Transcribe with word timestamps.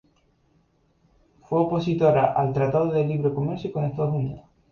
Fue 1.43 1.59
opositora 1.59 2.31
al 2.33 2.53
Tratado 2.53 2.91
de 2.91 3.05
Libre 3.05 3.31
Comercio 3.35 3.71
con 3.71 3.83
Estados 3.83 4.15
Unidos. 4.15 4.41